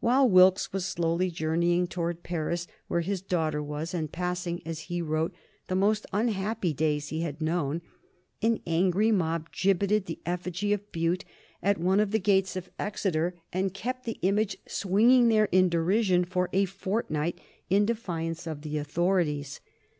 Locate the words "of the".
12.00-12.18, 18.48-18.76